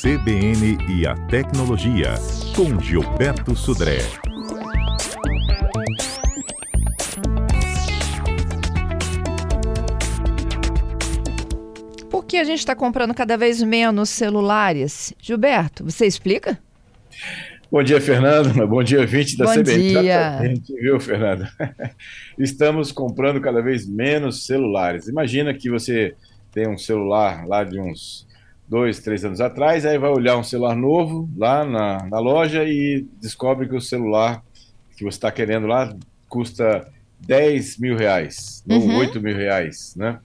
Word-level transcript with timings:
CBN 0.00 0.78
e 0.88 1.04
a 1.08 1.16
Tecnologia, 1.26 2.14
com 2.54 2.80
Gilberto 2.80 3.56
Sudré. 3.56 3.98
Por 12.08 12.24
que 12.24 12.36
a 12.36 12.44
gente 12.44 12.60
está 12.60 12.76
comprando 12.76 13.12
cada 13.12 13.36
vez 13.36 13.60
menos 13.60 14.08
celulares? 14.10 15.12
Gilberto, 15.20 15.82
você 15.82 16.06
explica? 16.06 16.56
Bom 17.68 17.82
dia, 17.82 18.00
Fernando. 18.00 18.54
Bom 18.68 18.84
dia, 18.84 19.04
20 19.04 19.36
da 19.36 19.46
Bom 19.46 19.54
CBN. 19.54 19.82
dia. 19.82 20.00
Exatamente, 20.00 20.74
viu, 20.74 21.00
Fernando? 21.00 21.48
Estamos 22.38 22.92
comprando 22.92 23.40
cada 23.40 23.60
vez 23.60 23.84
menos 23.84 24.46
celulares. 24.46 25.08
Imagina 25.08 25.52
que 25.52 25.68
você 25.68 26.14
tem 26.52 26.68
um 26.68 26.78
celular 26.78 27.44
lá 27.48 27.64
de 27.64 27.80
uns 27.80 28.27
dois, 28.68 28.98
três 29.00 29.24
anos 29.24 29.40
atrás, 29.40 29.86
aí 29.86 29.98
vai 29.98 30.10
olhar 30.10 30.36
um 30.36 30.42
celular 30.44 30.76
novo 30.76 31.28
lá 31.36 31.64
na, 31.64 32.06
na 32.08 32.18
loja 32.20 32.64
e 32.64 33.06
descobre 33.20 33.68
que 33.68 33.74
o 33.76 33.80
celular 33.80 34.42
que 34.96 35.04
você 35.04 35.16
está 35.16 35.30
querendo 35.30 35.66
lá 35.66 35.94
custa 36.28 36.86
10 37.20 37.78
mil 37.78 37.96
reais, 37.96 38.62
Uhum. 38.68 38.94
ou 38.94 39.00
8 39.00 39.20
mil 39.20 39.34
reais, 39.36 39.94
né? 39.96 40.18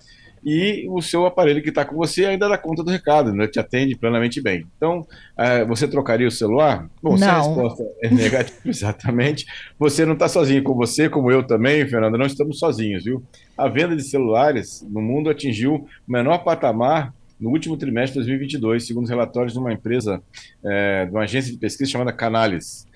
E 0.46 0.86
o 0.90 1.02
seu 1.02 1.26
aparelho 1.26 1.64
que 1.64 1.70
está 1.70 1.86
com 1.86 1.96
você 1.96 2.26
ainda 2.26 2.50
dá 2.50 2.58
conta 2.58 2.84
do 2.84 2.92
recado, 2.92 3.32
né? 3.34 3.48
Te 3.48 3.60
atende 3.62 3.96
plenamente 3.96 4.42
bem. 4.42 4.68
Então, 4.76 5.08
eh, 5.38 5.64
você 5.64 5.88
trocaria 5.88 6.28
o 6.28 6.32
celular? 6.32 6.86
Bom, 7.02 7.16
se 7.18 7.24
a 7.24 7.38
Não. 7.38 7.46
resposta 7.46 7.84
é 8.04 8.10
negativa, 8.10 8.60
exatamente. 8.66 9.46
Você 9.80 10.06
não 10.06 10.14
está 10.14 10.28
sozinho 10.28 10.62
com 10.62 10.74
você, 10.74 11.08
como 11.10 11.32
eu 11.32 11.44
também, 11.44 11.88
Fernanda, 11.88 12.18
não 12.18 12.26
estamos 12.26 12.60
sozinhos, 12.60 13.06
viu? 13.06 13.24
A 13.58 13.70
venda 13.70 13.96
de 13.96 14.04
celulares 14.04 14.86
no 14.90 15.02
mundo 15.02 15.30
atingiu 15.30 15.76
o 15.76 15.88
menor 16.12 16.40
patamar 16.40 17.14
no 17.40 17.50
último 17.50 17.78
trimestre 17.78 18.20
de 18.22 18.28
2022, 18.28 18.86
segundo 18.86 19.04
os 19.06 19.10
relatórios 19.10 19.54
de 19.54 19.60
uma 19.60 19.74
empresa, 19.74 20.22
eh, 20.64 21.06
de 21.06 21.12
uma 21.12 21.24
agência 21.24 21.52
de 21.52 21.58
pesquisa 21.58 21.92
chamada 21.92 22.14
Canalys. 22.14 22.88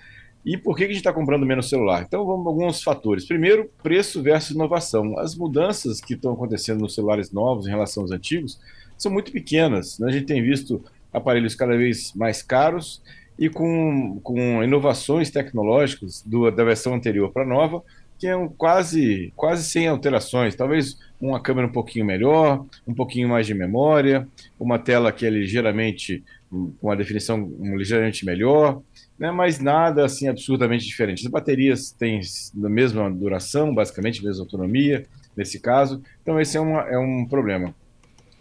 E 0.45 0.56
por 0.56 0.78
que 0.78 0.86
a 0.86 0.88
gente 0.88 0.98
está 0.98 1.11
comprando 1.11 1.45
menos 1.45 1.67
celular? 1.67 2.03
Então, 2.08 2.25
vamos 2.25 2.48
alguns 2.48 2.81
fatores. 2.81 3.26
Primeiro, 3.26 3.70
preço 3.84 4.23
versus 4.23 4.52
inovação. 4.56 5.20
As 5.20 5.36
mudanças 5.36 6.00
que 6.00 6.14
estão 6.14 6.31
acontecendo 6.31 6.80
nos 6.80 6.95
celulares 6.95 7.34
novos 7.34 7.67
em 7.67 7.70
relação 7.70 8.03
aos 8.03 8.11
antigos 8.11 8.58
são 8.98 9.11
muito 9.11 9.30
pequenas. 9.30 10.00
né? 10.00 10.08
A 10.08 10.11
gente 10.11 10.26
tem 10.26 10.42
visto 10.42 10.81
aparelhos 11.11 11.54
cada 11.54 11.76
vez 11.76 12.14
mais 12.14 12.42
caros 12.42 13.02
e 13.38 13.50
com, 13.50 14.22
com 14.23 14.64
inovações 14.64 15.30
tecnológicas 15.30 16.23
do, 16.26 16.50
da 16.50 16.64
versão 16.64 16.94
anterior 16.94 17.30
para 17.31 17.44
a 17.44 17.48
nova, 17.48 17.83
que 18.17 18.26
é 18.26 18.36
um 18.36 18.48
quase, 18.48 19.33
quase 19.36 19.66
sem 19.66 19.88
alterações. 19.88 20.56
Talvez 20.56 20.98
uma 21.20 21.42
câmera 21.42 21.68
um 21.68 21.72
pouquinho 21.72 22.06
melhor, 22.06 22.66
um 22.88 22.94
pouquinho 22.94 23.30
mais 23.30 23.48
de 23.48 23.54
memória, 23.54 24.28
uma 24.60 24.78
tela 24.78 25.12
que 25.12 25.26
é 25.26 25.30
ligeiramente, 25.30 26.23
com 26.50 26.73
uma 26.82 26.96
definição 26.96 27.52
um, 27.60 27.76
ligeiramente 27.76 28.26
melhor, 28.26 28.82
né? 29.18 29.32
mas 29.32 29.60
nada 29.60 30.06
assim 30.06 30.28
absurdamente 30.28 30.86
diferente. 30.86 31.26
As 31.26 31.32
baterias 31.32 31.92
têm 31.92 32.22
a 32.64 32.70
mesma 32.70 33.12
duração, 33.12 33.73
basicamente, 33.73 34.22
a 34.22 34.23
mesma 34.23 34.44
autonomia, 34.44 35.06
nesse 35.36 35.60
caso. 35.60 36.02
Então, 36.22 36.40
esse 36.40 36.58
é, 36.58 36.60
uma, 36.60 36.82
é 36.82 36.98
um 36.98 37.26
problema. 37.26 37.73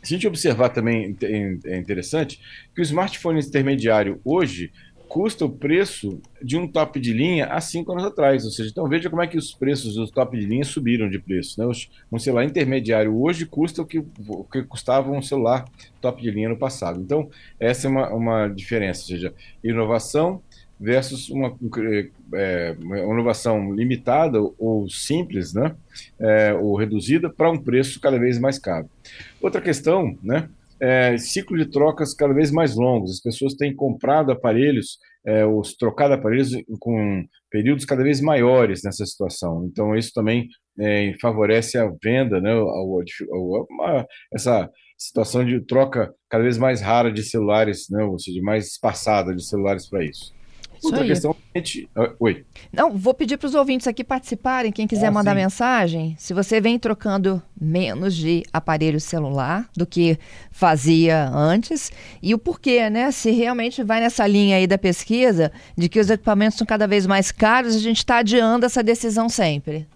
Se 0.02 0.14
a 0.14 0.16
gente 0.16 0.28
observar 0.28 0.68
também, 0.68 1.16
é 1.64 1.76
interessante, 1.76 2.40
que 2.74 2.80
o 2.80 2.82
smartphone 2.82 3.40
intermediário 3.40 4.20
hoje 4.24 4.70
custa 5.08 5.44
o 5.44 5.50
preço 5.50 6.20
de 6.42 6.56
um 6.56 6.66
top 6.66 7.00
de 7.00 7.12
linha 7.12 7.46
há 7.46 7.60
cinco 7.60 7.92
anos 7.92 8.04
atrás. 8.04 8.44
Ou 8.44 8.50
seja, 8.50 8.70
então 8.70 8.88
veja 8.88 9.08
como 9.08 9.22
é 9.22 9.26
que 9.26 9.38
os 9.38 9.52
preços 9.52 9.94
dos 9.94 10.10
top 10.10 10.38
de 10.38 10.44
linha 10.46 10.64
subiram 10.64 11.08
de 11.08 11.18
preço. 11.18 11.60
Né? 11.60 11.66
Os- 11.66 11.88
Um 12.12 12.18
celular 12.18 12.44
intermediário 12.44 13.16
hoje 13.20 13.46
custa 13.46 13.82
o 13.82 13.86
que, 13.86 13.98
o 14.28 14.44
que 14.44 14.62
custava 14.62 15.10
um 15.10 15.22
celular 15.22 15.64
top 16.00 16.20
de 16.22 16.30
linha 16.30 16.48
no 16.48 16.56
passado. 16.58 17.00
Então, 17.00 17.28
essa 17.58 17.86
é 17.86 17.90
uma, 17.90 18.08
uma 18.10 18.48
diferença, 18.48 19.02
ou 19.02 19.06
seja, 19.06 19.34
inovação 19.62 20.42
versus 20.78 21.30
uma, 21.30 21.56
é, 22.34 22.76
uma 22.78 22.98
inovação 22.98 23.72
limitada 23.74 24.38
ou 24.58 24.88
simples, 24.90 25.54
né? 25.54 25.74
É, 26.20 26.52
ou 26.52 26.76
reduzida 26.76 27.30
para 27.30 27.50
um 27.50 27.56
preço 27.56 27.98
cada 27.98 28.18
vez 28.18 28.38
mais 28.38 28.58
caro. 28.58 28.86
Outra 29.40 29.60
questão, 29.62 30.18
né? 30.22 30.48
É, 30.80 31.16
ciclo 31.18 31.56
de 31.56 31.70
trocas 31.70 32.14
cada 32.14 32.34
vez 32.34 32.50
mais 32.50 32.76
longos. 32.76 33.12
As 33.12 33.20
pessoas 33.20 33.54
têm 33.54 33.74
comprado 33.74 34.30
aparelhos, 34.30 34.98
é, 35.26 35.44
os 35.46 35.74
trocado 35.74 36.14
aparelhos 36.14 36.52
com 36.78 37.24
períodos 37.50 37.84
cada 37.84 38.02
vez 38.02 38.20
maiores 38.20 38.82
nessa 38.84 39.04
situação. 39.06 39.66
Então, 39.70 39.96
isso 39.96 40.12
também 40.14 40.48
é, 40.78 41.14
favorece 41.20 41.78
a 41.78 41.90
venda, 42.02 42.40
né? 42.40 42.52
ao- 42.52 42.68
ao- 43.32 43.66
uma- 43.70 44.06
essa 44.32 44.70
situação 44.98 45.44
de 45.44 45.60
troca 45.64 46.12
cada 46.28 46.42
vez 46.44 46.58
mais 46.58 46.80
rara 46.82 47.10
de 47.10 47.22
celulares, 47.22 47.86
né? 47.90 48.04
Ou 48.04 48.18
seja, 48.18 48.40
mais 48.42 48.66
espaçada 48.68 49.34
de 49.34 49.42
celulares 49.46 49.88
para 49.88 50.04
isso. 50.04 50.35
Outra 50.82 51.04
questão, 51.04 51.34
gente, 51.54 51.88
ah, 51.96 52.12
oi. 52.20 52.44
Não, 52.72 52.96
vou 52.96 53.12
pedir 53.14 53.36
para 53.36 53.46
os 53.46 53.54
ouvintes 53.54 53.86
aqui 53.86 54.04
participarem. 54.04 54.70
Quem 54.72 54.86
quiser 54.86 55.06
Ah, 55.06 55.10
mandar 55.10 55.32
sim. 55.32 55.42
mensagem, 55.42 56.14
se 56.18 56.32
você 56.34 56.60
vem 56.60 56.78
trocando 56.78 57.42
menos 57.60 58.14
de 58.14 58.42
aparelho 58.52 59.00
celular 59.00 59.68
do 59.76 59.86
que 59.86 60.18
fazia 60.50 61.28
antes 61.30 61.90
e 62.22 62.34
o 62.34 62.38
porquê, 62.38 62.88
né? 62.90 63.10
Se 63.10 63.30
realmente 63.30 63.82
vai 63.82 64.00
nessa 64.00 64.26
linha 64.26 64.56
aí 64.56 64.66
da 64.66 64.78
pesquisa 64.78 65.50
de 65.76 65.88
que 65.88 65.98
os 66.00 66.10
equipamentos 66.10 66.58
são 66.58 66.66
cada 66.66 66.86
vez 66.86 67.06
mais 67.06 67.30
caros, 67.32 67.74
a 67.74 67.78
gente 67.80 67.98
está 67.98 68.18
adiando 68.18 68.66
essa 68.66 68.82
decisão 68.82 69.28
sempre. 69.28 69.86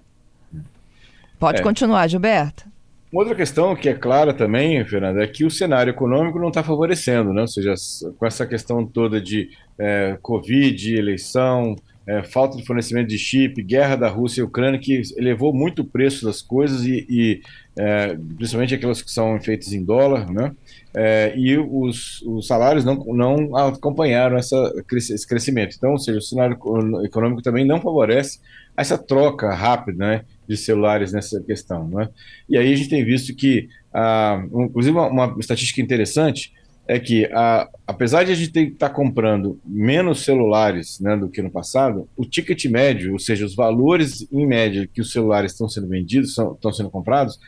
Pode 1.38 1.60
É. 1.60 1.62
continuar, 1.62 2.06
Gilberto. 2.08 2.69
Uma 3.12 3.22
outra 3.22 3.34
questão 3.34 3.74
que 3.74 3.88
é 3.88 3.94
clara 3.94 4.32
também, 4.32 4.84
Fernanda, 4.84 5.22
é 5.22 5.26
que 5.26 5.44
o 5.44 5.50
cenário 5.50 5.90
econômico 5.90 6.38
não 6.38 6.48
está 6.48 6.62
favorecendo, 6.62 7.32
né? 7.32 7.40
Ou 7.40 7.48
seja, 7.48 7.74
com 8.16 8.24
essa 8.24 8.46
questão 8.46 8.86
toda 8.86 9.20
de 9.20 9.48
eh, 9.76 10.16
Covid, 10.22 10.94
eleição, 10.94 11.74
eh, 12.06 12.22
falta 12.22 12.56
de 12.56 12.64
fornecimento 12.64 13.08
de 13.08 13.18
chip, 13.18 13.60
guerra 13.64 13.96
da 13.96 14.08
Rússia 14.08 14.42
e 14.42 14.44
Ucrânia, 14.44 14.78
que 14.78 15.02
elevou 15.16 15.52
muito 15.52 15.82
o 15.82 15.84
preço 15.84 16.24
das 16.24 16.40
coisas 16.40 16.84
e, 16.84 17.04
e, 17.10 17.40
eh, 17.76 18.16
principalmente 18.36 18.76
aquelas 18.76 19.02
que 19.02 19.10
são 19.10 19.40
feitas 19.40 19.72
em 19.72 19.84
dólar, 19.84 20.30
né? 20.30 20.52
Eh, 20.94 21.34
e 21.36 21.58
os, 21.58 22.22
os 22.22 22.46
salários 22.46 22.84
não, 22.84 22.94
não 23.06 23.56
acompanharam 23.56 24.36
essa, 24.36 24.56
esse 24.92 25.26
crescimento. 25.26 25.74
Então, 25.76 25.90
ou 25.92 25.98
seja, 25.98 26.18
o 26.18 26.22
cenário 26.22 26.54
eco- 26.54 27.04
econômico 27.04 27.42
também 27.42 27.66
não 27.66 27.80
favorece 27.80 28.38
essa 28.76 28.96
troca 28.96 29.52
rápida, 29.52 29.98
né? 30.06 30.24
De 30.50 30.56
celulares 30.56 31.12
nessa 31.12 31.40
questão, 31.40 31.86
né? 31.86 32.08
E 32.48 32.58
aí 32.58 32.72
a 32.72 32.76
gente 32.76 32.88
tem 32.88 33.04
visto 33.04 33.32
que, 33.36 33.68
ah, 33.94 34.42
inclusive, 34.52 34.98
uma, 34.98 35.06
uma 35.06 35.36
estatística 35.38 35.80
interessante 35.80 36.52
é 36.88 36.98
que, 36.98 37.24
ah, 37.26 37.68
apesar 37.86 38.24
de 38.24 38.32
a 38.32 38.34
gente 38.34 38.58
estar 38.58 38.90
comprando 38.90 39.60
menos 39.64 40.24
celulares 40.24 40.98
né, 40.98 41.16
do 41.16 41.28
que 41.28 41.40
no 41.40 41.48
passado, 41.48 42.08
o 42.16 42.24
ticket 42.24 42.64
médio, 42.64 43.12
ou 43.12 43.18
seja, 43.20 43.46
os 43.46 43.54
valores 43.54 44.26
em 44.32 44.44
média 44.44 44.88
que 44.92 45.00
os 45.00 45.12
celulares 45.12 45.52
estão 45.52 45.68
sendo 45.68 45.86
vendidos, 45.86 46.34
são, 46.34 46.54
estão 46.54 46.72
sendo 46.72 46.90
comprados, 46.90 47.38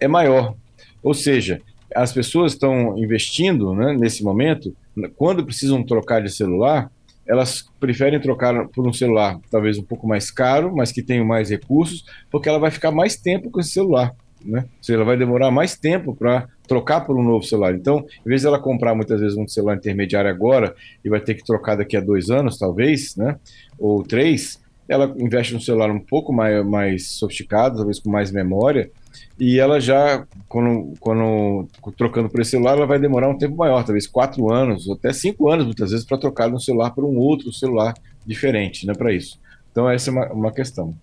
é 0.00 0.08
maior. 0.08 0.56
Ou 1.00 1.14
seja, 1.14 1.62
as 1.94 2.12
pessoas 2.12 2.54
estão 2.54 2.98
investindo 2.98 3.72
né, 3.72 3.96
nesse 3.96 4.24
momento, 4.24 4.74
quando 5.16 5.44
precisam 5.44 5.84
trocar 5.84 6.20
de 6.20 6.30
celular, 6.34 6.90
elas 7.28 7.68
preferem 7.78 8.18
trocar 8.18 8.68
por 8.68 8.88
um 8.88 8.92
celular 8.92 9.38
talvez 9.50 9.78
um 9.78 9.82
pouco 9.82 10.08
mais 10.08 10.30
caro, 10.30 10.74
mas 10.74 10.90
que 10.90 11.02
tenha 11.02 11.24
mais 11.24 11.50
recursos, 11.50 12.04
porque 12.30 12.48
ela 12.48 12.58
vai 12.58 12.70
ficar 12.70 12.90
mais 12.90 13.16
tempo 13.16 13.50
com 13.50 13.60
esse 13.60 13.70
celular. 13.70 14.12
Né? 14.44 14.60
Ou 14.60 14.82
seja, 14.82 14.98
ela 14.98 15.04
vai 15.04 15.16
demorar 15.16 15.50
mais 15.50 15.76
tempo 15.76 16.14
para 16.14 16.48
trocar 16.66 17.00
por 17.00 17.16
um 17.16 17.22
novo 17.22 17.44
celular. 17.44 17.74
Então, 17.74 18.04
em 18.24 18.28
vez 18.28 18.42
dela 18.42 18.58
comprar 18.58 18.94
muitas 18.94 19.20
vezes 19.20 19.36
um 19.36 19.46
celular 19.46 19.76
intermediário 19.76 20.30
agora 20.30 20.74
e 21.04 21.08
vai 21.08 21.20
ter 21.20 21.34
que 21.34 21.44
trocar 21.44 21.76
daqui 21.76 21.96
a 21.96 22.00
dois 22.00 22.30
anos, 22.30 22.56
talvez, 22.56 23.16
né? 23.16 23.36
ou 23.78 24.02
três, 24.02 24.60
ela 24.88 25.14
investe 25.18 25.52
num 25.52 25.60
celular 25.60 25.90
um 25.90 26.00
pouco 26.00 26.32
mais, 26.32 26.64
mais 26.64 27.08
sofisticado, 27.10 27.76
talvez 27.76 27.98
com 27.98 28.10
mais 28.10 28.30
memória, 28.30 28.90
e 29.38 29.58
ela 29.58 29.80
já, 29.80 30.26
quando, 30.48 30.94
quando 30.98 31.68
trocando 31.96 32.28
por 32.28 32.40
esse 32.40 32.52
celular, 32.52 32.76
ela 32.76 32.86
vai 32.86 32.98
demorar 32.98 33.28
um 33.28 33.38
tempo 33.38 33.56
maior, 33.56 33.84
talvez 33.84 34.06
quatro 34.06 34.50
anos, 34.50 34.86
ou 34.86 34.94
até 34.94 35.12
cinco 35.12 35.50
anos, 35.50 35.64
muitas 35.64 35.90
vezes, 35.90 36.04
para 36.04 36.18
trocar 36.18 36.48
de 36.48 36.54
um 36.54 36.60
celular 36.60 36.90
por 36.90 37.04
um 37.04 37.16
outro 37.16 37.52
celular 37.52 37.94
diferente, 38.26 38.86
né, 38.86 38.94
para 38.94 39.12
isso. 39.12 39.38
Então, 39.70 39.88
essa 39.88 40.10
é 40.10 40.12
uma, 40.12 40.32
uma 40.32 40.52
questão. 40.52 40.94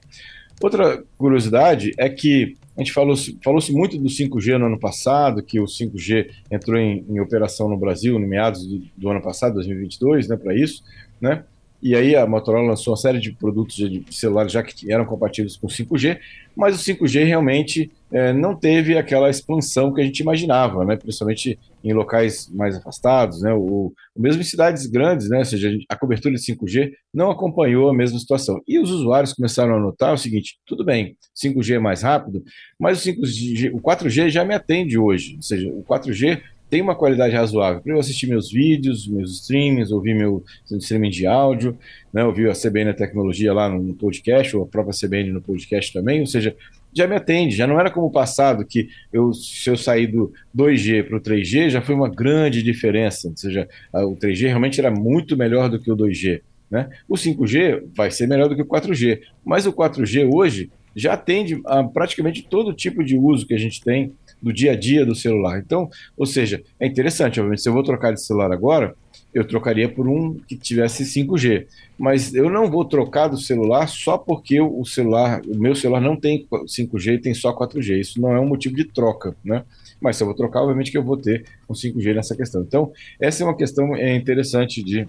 Outra 0.62 1.04
curiosidade 1.18 1.94
é 1.98 2.10
que 2.10 2.56
a 2.78 2.82
gente 2.82 2.92
falou-se 2.92 3.38
falou 3.44 3.62
muito 3.72 3.98
do 3.98 4.10
5G 4.10 4.58
no 4.58 4.66
ano 4.66 4.80
passado, 4.80 5.42
que 5.42 5.60
o 5.60 5.66
5G 5.66 6.30
entrou 6.52 6.78
em, 6.78 7.06
em 7.10 7.20
operação 7.20 7.70
no 7.70 7.78
Brasil 7.78 8.20
no 8.20 8.28
meados 8.28 8.66
do, 8.66 8.84
do 8.98 9.10
ano 9.10 9.22
passado, 9.22 9.56
2022, 9.56 10.28
né, 10.28 10.36
para 10.36 10.54
isso, 10.54 10.84
né? 11.22 11.44
E 11.82 11.96
aí 11.96 12.16
a 12.16 12.26
Motorola 12.26 12.70
lançou 12.70 12.92
uma 12.92 12.98
série 12.98 13.20
de 13.20 13.32
produtos 13.32 13.76
de 13.76 14.04
celulares 14.10 14.52
já 14.52 14.64
que 14.64 14.92
eram 14.92 15.06
compatíveis 15.06 15.56
com 15.56 15.68
5G, 15.68 16.20
mas 16.56 16.76
o 16.76 16.84
5G 16.84 17.26
realmente 17.26 17.92
é, 18.12 18.32
não 18.32 18.56
teve 18.56 18.98
aquela 18.98 19.30
expansão 19.30 19.94
que 19.94 20.02
a 20.02 20.04
gente 20.04 20.20
imaginava, 20.20 20.86
né? 20.86 20.96
principalmente 20.96 21.60
em 21.84 21.94
locais 21.94 22.50
mais 22.50 22.76
afastados, 22.78 23.42
né? 23.42 23.54
o, 23.54 23.94
mesmo 24.18 24.42
em 24.42 24.46
cidades 24.46 24.86
grandes, 24.88 25.30
né? 25.30 25.40
ou 25.40 25.46
seja, 25.46 25.78
a 25.90 25.96
cobertura 25.96 26.34
de 26.34 26.42
5G 26.42 26.92
não 27.14 27.30
acompanhou 27.30 27.90
a 27.90 27.94
mesma 27.94 28.18
situação. 28.18 28.62
E 28.68 28.80
os 28.80 28.90
usuários 28.90 29.34
começaram 29.34 29.76
a 29.76 29.80
notar 29.80 30.14
o 30.14 30.18
seguinte, 30.18 30.58
tudo 30.66 30.84
bem, 30.84 31.18
5G 31.36 31.76
é 31.76 31.80
mais 31.80 32.02
rápido, 32.02 32.44
mas 32.80 33.06
o 33.06 33.10
5G, 33.10 33.74
o 33.74 33.82
4G 33.82 34.30
já 34.30 34.46
me 34.46 34.56
atende 34.56 34.98
hoje, 34.98 35.36
ou 35.36 35.44
seja, 35.44 35.70
o 35.70 35.84
4G 35.84 36.42
tem 36.70 36.82
uma 36.82 36.96
qualidade 36.96 37.36
razoável 37.36 37.82
para 37.82 37.94
eu 37.94 38.00
assistir 38.00 38.28
meus 38.28 38.52
vídeos, 38.52 39.08
meus 39.08 39.42
streamings, 39.42 39.92
ouvir 39.92 40.16
meu 40.16 40.44
streaming 40.72 41.10
de 41.10 41.28
áudio, 41.28 41.78
né, 42.12 42.24
ouvir 42.24 42.50
a 42.50 42.54
CBN 42.54 42.94
Tecnologia 42.94 43.54
lá 43.54 43.70
no 43.70 43.94
podcast, 43.94 44.56
ou 44.56 44.64
a 44.64 44.68
própria 44.68 44.94
CBN 44.94 45.32
no 45.32 45.42
podcast 45.42 45.94
também, 45.94 46.22
ou 46.22 46.28
seja, 46.28 46.56
já 46.94 47.06
me 47.06 47.16
atende, 47.16 47.56
já 47.56 47.68
não 47.68 47.80
era 47.80 47.92
como 47.92 48.08
o 48.08 48.12
passado, 48.12 48.66
que 48.66 48.88
eu, 49.12 49.34
se 49.34 49.70
eu 49.70 49.76
sair 49.76 50.08
do 50.08 50.32
2G 50.58 51.04
para 51.04 51.18
o 51.18 51.22
3G, 51.22 51.70
já 51.70 51.82
foi 51.82 51.94
uma 51.94 52.10
grande 52.10 52.64
diferença, 52.64 53.28
ou 53.28 53.36
seja, 53.36 53.68
o 53.94 54.16
3G 54.16 54.48
realmente 54.48 54.80
era 54.80 54.90
muito 54.90 55.36
melhor 55.36 55.70
do 55.70 55.80
que 55.80 55.92
o 55.92 55.98
2G. 55.98 56.42
Né? 56.72 56.90
O 57.08 57.16
5G 57.16 57.84
vai 57.96 58.10
ser 58.10 58.28
melhor 58.28 58.48
do 58.48 58.56
que 58.56 58.62
o 58.62 58.66
4G, 58.66 59.20
mas 59.44 59.68
o 59.68 59.74
4G 59.74 60.28
hoje 60.34 60.72
já 60.96 61.14
atende 61.14 61.62
a 61.66 61.84
praticamente 61.84 62.48
todo 62.50 62.74
tipo 62.74 63.04
de 63.04 63.18
uso 63.18 63.46
que 63.46 63.54
a 63.54 63.60
gente 63.60 63.84
tem 63.84 64.14
do 64.42 64.54
dia 64.54 64.74
a 64.74 64.76
dia 64.76 65.06
do 65.06 65.16
celular. 65.16 65.60
Então, 65.60 65.90
ou 66.18 66.26
seja, 66.26 66.64
é 66.80 66.88
interessante, 66.88 67.40
obviamente, 67.40 67.62
se 67.62 67.70
eu 67.70 67.74
vou 67.74 67.84
trocar 67.84 68.14
de 68.14 68.22
celular 68.22 68.52
agora, 68.52 68.96
eu 69.34 69.46
trocaria 69.46 69.90
por 69.90 70.08
um 70.08 70.36
que 70.48 70.56
tivesse 70.56 71.04
5G. 71.04 71.68
Mas 71.98 72.34
eu 72.34 72.50
não 72.50 72.72
vou 72.72 72.86
trocar 72.86 73.28
do 73.28 73.38
celular 73.38 73.88
só 73.88 74.18
porque 74.18 74.62
o 74.62 74.86
celular, 74.86 75.42
o 75.46 75.58
meu 75.58 75.76
celular 75.76 76.00
não 76.00 76.16
tem 76.16 76.48
5G 76.50 77.16
e 77.16 77.20
tem 77.20 77.34
só 77.34 77.54
4G. 77.54 78.00
Isso 78.00 78.22
não 78.22 78.32
é 78.32 78.40
um 78.40 78.48
motivo 78.48 78.76
de 78.76 78.86
troca, 78.86 79.36
né? 79.44 79.64
Mas 80.00 80.16
se 80.16 80.24
eu 80.24 80.28
vou 80.28 80.36
trocar, 80.36 80.62
obviamente 80.62 80.90
que 80.90 80.98
eu 80.98 81.04
vou 81.04 81.18
ter 81.18 81.44
um 81.70 81.74
5G 81.74 82.16
nessa 82.16 82.34
questão. 82.34 82.62
Então, 82.62 82.94
essa 83.20 83.44
é 83.44 83.46
uma 83.46 83.58
questão 83.58 83.94
é 83.94 84.16
interessante 84.16 84.82
de 84.82 85.06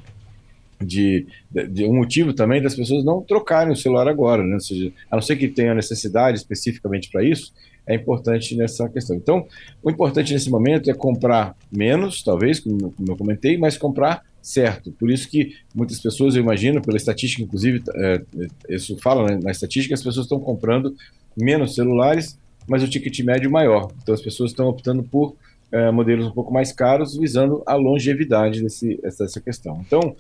de, 0.79 1.27
de, 1.51 1.85
um 1.85 1.95
motivo 1.95 2.35
também 2.35 2.61
das 2.61 2.75
pessoas 2.75 3.03
não 3.03 3.23
trocarem 3.23 3.73
o 3.73 3.77
celular 3.77 4.07
agora, 4.09 4.43
né? 4.43 4.55
Ou 4.55 4.61
seja, 4.61 4.93
a 5.11 5.17
não 5.17 5.23
ser 5.23 5.37
que 5.37 5.49
tenha 5.49 5.75
necessidade 5.75 6.37
especificamente 6.37 7.11
para 7.11 7.25
isso, 7.25 7.53
é 7.87 7.95
importante 7.95 8.57
nessa 8.57 8.89
questão. 8.89 9.17
Então, 9.17 9.47
o 9.83 9.91
importante 9.91 10.33
nesse 10.33 10.51
momento 10.51 10.91
é 10.91 10.95
comprar 10.95 11.55
menos, 11.71 12.23
talvez, 12.23 12.61
como, 12.61 12.93
como 12.93 13.13
eu 13.13 13.17
comentei, 13.17 13.57
mas 13.57 13.79
comprar 13.79 14.25
certo. 14.43 14.93
Por 14.93 15.11
isso 15.11 15.29
que 15.29 15.55
muitas 15.75 16.01
pessoas, 16.01 16.35
eu 16.35 16.43
imagino, 16.43 16.83
pela 16.83 16.97
estatística, 16.97 17.43
inclusive, 17.43 17.83
é, 17.95 18.23
isso 18.69 18.97
fala 18.99 19.29
né, 19.29 19.41
na 19.43 19.51
estatística, 19.51 19.95
as 19.95 20.03
pessoas 20.03 20.27
estão 20.27 20.41
comprando 20.41 20.95
menos 21.37 21.75
celulares, 21.75 22.39
mas 22.67 22.83
o 22.83 22.89
ticket 22.89 23.19
médio 23.21 23.51
maior. 23.51 23.91
Então, 24.03 24.15
as 24.15 24.23
pessoas 24.23 24.51
estão 24.51 24.69
optando 24.69 25.03
por 25.03 25.37
é, 25.71 25.91
modelos 25.91 26.27
um 26.27 26.33
pouco 26.33 26.53
mais 26.53 26.73
caros, 26.73 27.17
visando 27.17 27.63
a 27.67 27.75
longevidade 27.75 28.63
desse, 28.63 29.01
dessa 29.03 29.41
questão. 29.41 29.83
Então, 29.87 30.17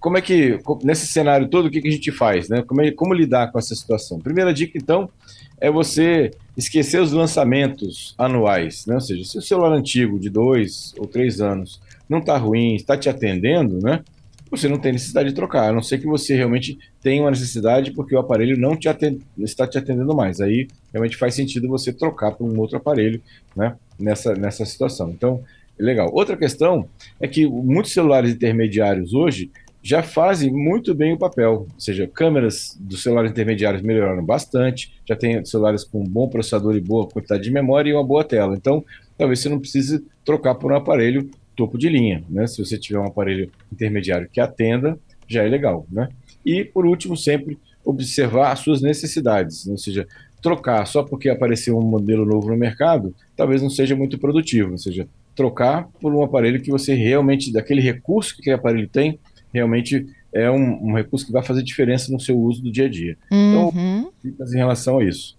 como 0.00 0.18
é 0.18 0.20
que, 0.20 0.58
nesse 0.82 1.06
cenário 1.06 1.48
todo, 1.48 1.66
o 1.66 1.70
que, 1.70 1.80
que 1.80 1.88
a 1.88 1.90
gente 1.90 2.12
faz? 2.12 2.48
Né? 2.48 2.62
Como, 2.62 2.82
é, 2.82 2.90
como 2.90 3.14
lidar 3.14 3.50
com 3.50 3.58
essa 3.58 3.74
situação? 3.74 4.18
Primeira 4.18 4.52
dica, 4.52 4.76
então, 4.76 5.08
é 5.60 5.70
você 5.70 6.30
esquecer 6.56 7.00
os 7.00 7.12
lançamentos 7.12 8.14
anuais. 8.16 8.86
Né? 8.86 8.94
Ou 8.94 9.00
seja, 9.00 9.24
se 9.24 9.38
o 9.38 9.42
celular 9.42 9.72
antigo, 9.72 10.18
de 10.18 10.30
dois 10.30 10.94
ou 10.98 11.06
três 11.06 11.40
anos, 11.40 11.80
não 12.08 12.18
está 12.18 12.36
ruim, 12.36 12.74
está 12.74 12.96
te 12.96 13.08
atendendo, 13.08 13.78
né? 13.80 14.02
você 14.50 14.68
não 14.68 14.78
tem 14.78 14.92
necessidade 14.92 15.30
de 15.30 15.34
trocar, 15.34 15.70
a 15.70 15.72
não 15.72 15.82
ser 15.82 15.98
que 15.98 16.06
você 16.06 16.36
realmente 16.36 16.78
tenha 17.02 17.22
uma 17.22 17.30
necessidade 17.30 17.90
porque 17.92 18.14
o 18.14 18.18
aparelho 18.18 18.56
não 18.56 18.76
te 18.76 18.88
atende, 18.88 19.20
está 19.38 19.66
te 19.66 19.78
atendendo 19.78 20.14
mais. 20.14 20.40
Aí 20.40 20.68
realmente 20.92 21.16
faz 21.16 21.34
sentido 21.34 21.68
você 21.68 21.92
trocar 21.92 22.32
para 22.32 22.46
um 22.46 22.58
outro 22.58 22.76
aparelho 22.76 23.20
né? 23.56 23.74
nessa, 23.98 24.34
nessa 24.34 24.64
situação. 24.64 25.10
Então, 25.10 25.42
legal. 25.78 26.08
Outra 26.12 26.36
questão 26.36 26.88
é 27.20 27.26
que 27.26 27.46
muitos 27.46 27.92
celulares 27.92 28.32
intermediários 28.32 29.12
hoje 29.12 29.50
já 29.84 30.02
fazem 30.02 30.50
muito 30.50 30.94
bem 30.94 31.12
o 31.12 31.18
papel. 31.18 31.68
Ou 31.70 31.80
seja, 31.80 32.08
câmeras 32.08 32.74
dos 32.80 33.02
celulares 33.02 33.30
intermediários 33.30 33.82
melhoraram 33.82 34.24
bastante, 34.24 34.94
já 35.06 35.14
tem 35.14 35.44
celulares 35.44 35.84
com 35.84 36.02
bom 36.02 36.26
processador 36.26 36.74
e 36.74 36.80
boa 36.80 37.06
quantidade 37.06 37.42
de 37.42 37.50
memória 37.50 37.90
e 37.90 37.92
uma 37.92 38.02
boa 38.02 38.24
tela. 38.24 38.56
Então, 38.56 38.82
talvez 39.18 39.40
você 39.40 39.50
não 39.50 39.60
precise 39.60 40.02
trocar 40.24 40.54
por 40.54 40.72
um 40.72 40.76
aparelho 40.76 41.30
topo 41.54 41.76
de 41.76 41.90
linha. 41.90 42.24
Né? 42.30 42.46
Se 42.46 42.64
você 42.64 42.78
tiver 42.78 42.98
um 42.98 43.04
aparelho 43.04 43.50
intermediário 43.70 44.26
que 44.32 44.40
atenda, 44.40 44.98
já 45.28 45.42
é 45.42 45.48
legal. 45.48 45.86
Né? 45.92 46.08
E, 46.46 46.64
por 46.64 46.86
último, 46.86 47.14
sempre 47.14 47.58
observar 47.84 48.52
as 48.52 48.60
suas 48.60 48.80
necessidades. 48.80 49.66
Né? 49.66 49.72
Ou 49.72 49.78
seja, 49.78 50.08
trocar 50.40 50.86
só 50.86 51.02
porque 51.02 51.28
apareceu 51.28 51.76
um 51.76 51.82
modelo 51.82 52.24
novo 52.24 52.48
no 52.48 52.56
mercado, 52.56 53.14
talvez 53.36 53.60
não 53.60 53.68
seja 53.68 53.94
muito 53.94 54.18
produtivo. 54.18 54.72
Ou 54.72 54.78
seja, 54.78 55.06
trocar 55.36 55.86
por 56.00 56.14
um 56.14 56.22
aparelho 56.22 56.62
que 56.62 56.70
você 56.70 56.94
realmente, 56.94 57.52
daquele 57.52 57.82
recurso 57.82 58.34
que 58.34 58.40
aquele 58.40 58.56
aparelho 58.56 58.88
tem, 58.88 59.18
realmente 59.54 60.06
é 60.32 60.50
um, 60.50 60.90
um, 60.90 60.94
recurso 60.94 61.24
que 61.24 61.32
vai 61.32 61.42
fazer 61.42 61.62
diferença 61.62 62.10
no 62.10 62.18
seu 62.18 62.36
uso 62.36 62.60
do 62.60 62.72
dia 62.72 62.86
a 62.86 62.88
dia. 62.88 63.16
Então, 63.26 63.68
uhum. 63.68 64.10
Então, 64.24 64.46
em 64.46 64.56
relação 64.56 64.98
a 64.98 65.04
isso. 65.04 65.38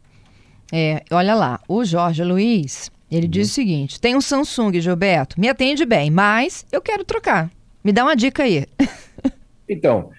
É, 0.71 1.03
olha 1.12 1.35
lá, 1.35 1.59
o 1.67 1.83
Jorge 1.83 2.23
Luiz, 2.23 2.89
ele 3.12 3.25
uhum. 3.25 3.31
diz 3.31 3.51
o 3.51 3.53
seguinte: 3.53 4.00
tem 4.00 4.15
um 4.15 4.21
Samsung, 4.21 4.79
Gilberto, 4.79 5.39
me 5.39 5.50
atende 5.50 5.85
bem, 5.85 6.09
mas 6.09 6.65
eu 6.71 6.81
quero 6.81 7.03
trocar. 7.03 7.51
Me 7.83 7.91
dá 7.91 8.03
uma 8.03 8.15
dica 8.15 8.44
aí. 8.44 8.65
então, 9.69 10.09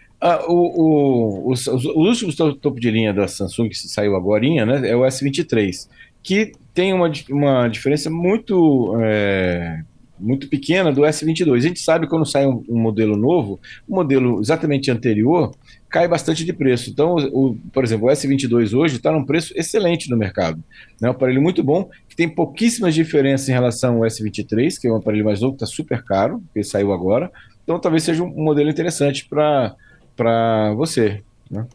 o, 0.46 0.82
o, 0.82 1.52
os, 1.52 1.66
os, 1.66 1.84
últimos 1.84 2.36
topo 2.36 2.78
de 2.78 2.90
linha 2.90 3.12
da 3.12 3.26
Samsung 3.26 3.68
que 3.68 3.76
saiu 3.76 4.14
agora, 4.14 4.44
né, 4.66 4.88
é 4.88 4.94
o 4.94 5.00
S23, 5.00 5.88
que 6.22 6.52
tem 6.74 6.92
uma, 6.92 7.10
uma 7.30 7.68
diferença 7.68 8.10
muito 8.10 8.96
é, 9.00 9.82
muito 10.18 10.48
pequena 10.48 10.92
do 10.92 11.02
S22. 11.02 11.56
A 11.56 11.60
gente 11.60 11.80
sabe 11.80 12.06
quando 12.06 12.26
sai 12.26 12.46
um, 12.46 12.64
um, 12.68 12.78
modelo 12.78 13.16
novo, 13.16 13.60
o 13.88 13.94
modelo 13.94 14.40
exatamente 14.40 14.90
anterior 14.90 15.54
cai 15.88 16.08
bastante 16.08 16.44
de 16.44 16.52
preço. 16.52 16.90
Então, 16.90 17.14
o, 17.14 17.50
o 17.50 17.54
por 17.72 17.84
exemplo, 17.84 18.08
o 18.08 18.10
S22 18.10 18.76
hoje 18.76 18.96
está 18.96 19.12
num 19.12 19.24
preço 19.24 19.52
excelente 19.56 20.10
no 20.10 20.16
mercado. 20.16 20.62
É 21.02 21.06
um 21.06 21.10
aparelho 21.10 21.42
muito 21.42 21.62
bom, 21.62 21.88
que 22.08 22.16
tem 22.16 22.28
pouquíssimas 22.28 22.94
diferenças 22.94 23.48
em 23.48 23.52
relação 23.52 23.96
ao 23.96 24.02
S23, 24.02 24.80
que 24.80 24.88
é 24.88 24.92
um 24.92 24.96
aparelho 24.96 25.24
mais 25.24 25.40
novo, 25.40 25.56
que 25.56 25.64
está 25.64 25.74
super 25.74 26.02
caro, 26.02 26.42
que 26.52 26.62
saiu 26.62 26.92
agora. 26.92 27.30
Então, 27.62 27.78
talvez 27.78 28.02
seja 28.02 28.22
um 28.22 28.42
modelo 28.42 28.70
interessante 28.70 29.28
para 29.28 30.74
você. 30.74 31.22
Né? 31.50 31.66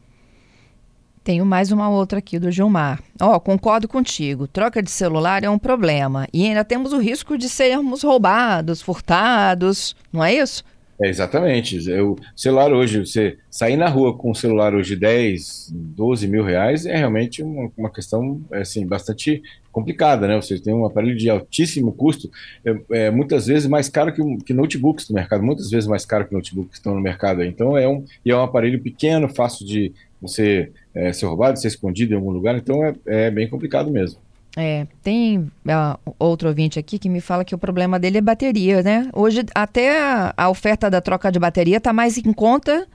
Tenho 1.23 1.45
mais 1.45 1.71
uma 1.71 1.87
outra 1.87 2.17
aqui 2.17 2.39
do 2.39 2.49
Gilmar. 2.49 2.99
Ó, 3.21 3.35
oh, 3.35 3.39
concordo 3.39 3.87
contigo. 3.87 4.47
Troca 4.47 4.81
de 4.81 4.89
celular 4.89 5.43
é 5.43 5.49
um 5.49 5.59
problema. 5.59 6.27
E 6.33 6.47
ainda 6.47 6.65
temos 6.65 6.93
o 6.93 6.97
risco 6.97 7.37
de 7.37 7.47
sermos 7.47 8.01
roubados, 8.01 8.81
furtados, 8.81 9.95
não 10.11 10.23
é 10.23 10.33
isso? 10.33 10.63
É, 10.99 11.09
exatamente. 11.09 11.77
O 11.99 12.15
celular 12.35 12.73
hoje, 12.73 13.05
você 13.05 13.37
sair 13.51 13.75
na 13.75 13.87
rua 13.87 14.17
com 14.17 14.31
um 14.31 14.35
celular 14.35 14.73
hoje 14.73 14.95
10, 14.95 15.71
12 15.71 16.27
mil 16.27 16.43
reais 16.43 16.87
é 16.87 16.95
realmente 16.95 17.43
uma, 17.43 17.71
uma 17.77 17.89
questão 17.91 18.41
assim, 18.51 18.85
bastante 18.85 19.43
complicada, 19.71 20.27
né? 20.27 20.35
Você 20.35 20.59
tem 20.59 20.73
um 20.73 20.85
aparelho 20.85 21.15
de 21.15 21.29
altíssimo 21.29 21.91
custo, 21.91 22.29
é, 22.65 22.81
é, 22.91 23.11
muitas 23.11 23.47
vezes 23.47 23.67
mais 23.67 23.89
caro 23.89 24.13
que, 24.13 24.21
que 24.43 24.53
notebooks 24.53 25.07
no 25.09 25.15
mercado, 25.15 25.43
muitas 25.43 25.69
vezes 25.69 25.87
mais 25.87 26.05
caro 26.05 26.27
que 26.27 26.33
notebooks 26.33 26.71
que 26.71 26.77
estão 26.77 26.93
no 26.93 27.01
mercado. 27.01 27.43
Então 27.43 27.77
é 27.77 27.87
um, 27.87 28.03
e 28.25 28.31
é 28.31 28.35
um 28.35 28.41
aparelho 28.41 28.81
pequeno, 28.81 29.27
fácil 29.27 29.65
de 29.65 29.93
você 30.21 30.71
é, 30.93 31.11
ser 31.11 31.25
roubado, 31.25 31.59
ser 31.59 31.67
escondido 31.67 32.13
em 32.13 32.15
algum 32.15 32.31
lugar, 32.31 32.55
então 32.55 32.85
é, 32.85 32.93
é 33.07 33.31
bem 33.31 33.49
complicado 33.49 33.89
mesmo. 33.91 34.19
É, 34.57 34.85
tem 35.01 35.39
uh, 35.39 36.13
outro 36.19 36.49
ouvinte 36.49 36.77
aqui 36.77 36.99
que 36.99 37.07
me 37.07 37.21
fala 37.21 37.45
que 37.45 37.55
o 37.55 37.57
problema 37.57 37.97
dele 37.97 38.17
é 38.17 38.21
bateria, 38.21 38.83
né? 38.83 39.09
Hoje 39.13 39.45
até 39.55 39.97
a, 40.01 40.33
a 40.35 40.49
oferta 40.49 40.89
da 40.89 40.99
troca 40.99 41.31
de 41.31 41.39
bateria 41.39 41.77
está 41.77 41.93
mais 41.93 42.17
em 42.17 42.33
conta. 42.33 42.85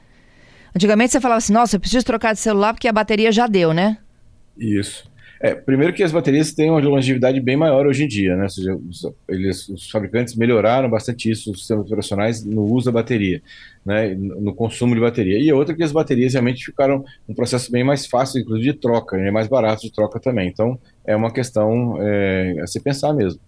Antigamente 0.75 1.13
você 1.13 1.21
falava 1.21 1.39
assim, 1.39 1.55
nossa, 1.55 1.77
eu 1.77 1.81
preciso 1.81 2.05
trocar 2.05 2.35
de 2.35 2.41
celular 2.41 2.75
porque 2.75 2.89
a 2.89 2.93
bateria 2.93 3.33
já 3.33 3.47
deu, 3.47 3.73
né? 3.73 3.97
Isso. 4.59 5.11
É, 5.41 5.55
primeiro 5.55 5.93
que 5.93 6.03
as 6.03 6.13
baterias 6.13 6.53
têm 6.53 6.71
uma 6.71 6.81
longevidade 6.81 7.41
bem 7.41 7.57
maior 7.57 7.87
hoje 7.87 8.05
em 8.05 8.09
dia, 8.09 8.37
né? 8.37 8.45
Ou 8.45 8.49
seja, 8.49 8.75
os, 8.75 9.13
eles, 9.29 9.69
os 9.69 9.91
fabricantes 9.91 10.35
melhoraram 10.35 10.89
bastante 10.89 11.31
isso, 11.31 11.51
os 11.51 11.59
sistemas 11.59 11.87
operacionais, 11.87 12.45
no 12.45 12.63
uso 12.63 12.87
da 12.87 12.93
bateria, 12.93 13.43
né? 13.85 14.15
No 14.15 14.55
consumo 14.55 14.95
de 14.95 15.01
bateria. 15.01 15.39
E 15.39 15.53
outra 15.53 15.75
que 15.75 15.83
as 15.83 15.93
baterias 15.93 16.33
realmente 16.33 16.65
ficaram 16.65 17.05
um 17.29 17.35
processo 17.35 17.71
bem 17.71 17.85
mais 17.85 18.07
fácil, 18.07 18.41
inclusive 18.41 18.73
de 18.73 18.79
troca, 18.79 19.19
e 19.19 19.31
mais 19.31 19.47
barato 19.47 19.83
de 19.83 19.93
troca 19.93 20.19
também. 20.19 20.49
Então, 20.49 20.79
é 21.07 21.15
uma 21.15 21.31
questão 21.31 21.97
é, 22.01 22.57
a 22.63 22.67
se 22.67 22.81
pensar 22.81 23.13
mesmo. 23.13 23.41